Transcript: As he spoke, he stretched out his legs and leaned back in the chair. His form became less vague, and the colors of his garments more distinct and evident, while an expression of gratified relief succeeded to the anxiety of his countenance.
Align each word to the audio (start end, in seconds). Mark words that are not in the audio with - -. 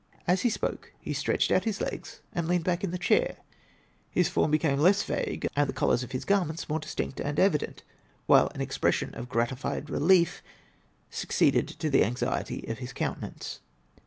As 0.27 0.41
he 0.41 0.49
spoke, 0.49 0.93
he 0.99 1.13
stretched 1.13 1.51
out 1.51 1.65
his 1.65 1.79
legs 1.79 2.21
and 2.33 2.47
leaned 2.47 2.63
back 2.63 2.83
in 2.83 2.89
the 2.89 2.97
chair. 2.97 3.37
His 4.09 4.27
form 4.29 4.49
became 4.49 4.79
less 4.79 5.03
vague, 5.03 5.45
and 5.55 5.69
the 5.69 5.73
colors 5.73 6.01
of 6.01 6.11
his 6.11 6.25
garments 6.25 6.67
more 6.67 6.79
distinct 6.79 7.19
and 7.19 7.39
evident, 7.39 7.83
while 8.25 8.49
an 8.55 8.61
expression 8.61 9.13
of 9.13 9.29
gratified 9.29 9.91
relief 9.91 10.41
succeeded 11.11 11.67
to 11.67 11.91
the 11.91 12.03
anxiety 12.03 12.65
of 12.67 12.79
his 12.79 12.93
countenance. 12.93 13.59